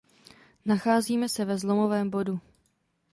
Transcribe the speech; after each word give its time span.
Nacházíme 0.65 1.29
se 1.29 1.45
ve 1.45 1.57
zlomovém 1.57 2.09
bodu. 2.09 2.39